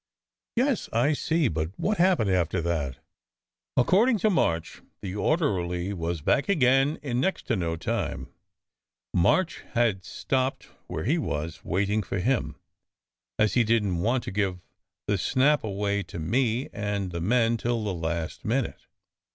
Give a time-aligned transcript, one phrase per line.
[0.55, 1.47] "Yes, I see.
[1.47, 2.97] But what happened after that?"
[3.75, 7.75] 140 SECRET HISTORY "According to March, the orderly was back again in next to no
[7.75, 8.27] time.
[9.13, 12.55] March had stopped where he was, waiting for him,
[13.37, 14.59] as he didn t want to give
[15.05, 18.87] the snap away to me and the men till the last minute.